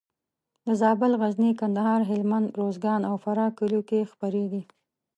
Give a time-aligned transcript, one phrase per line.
[0.65, 4.63] د زابل، غزني، کندهار، هلمند، روزګان او فراه کلیو کې خپرېږي.